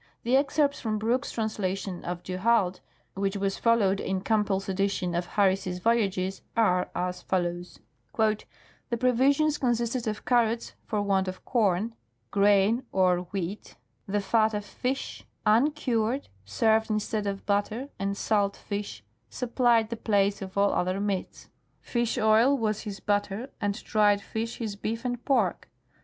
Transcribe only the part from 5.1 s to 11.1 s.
of Harris' Voyages, are as follows:" The provisions consisted of carrots for